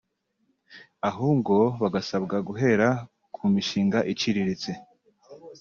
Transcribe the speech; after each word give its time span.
ahubwo 1.09 1.55
bagasabwa 1.81 2.35
guhera 2.47 2.87
ku 3.35 3.43
mishinga 3.53 3.99
iciriritse 4.11 4.71